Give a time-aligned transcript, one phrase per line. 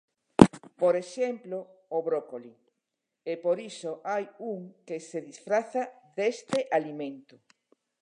[0.81, 1.57] Por exemplo,
[1.97, 2.53] o brócoli,
[3.31, 5.83] e por iso hai un que se disfraza
[6.17, 7.35] deste alimento.